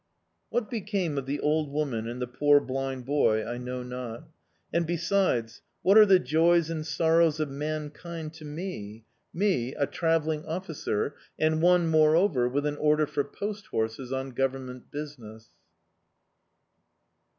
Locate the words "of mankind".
7.39-8.33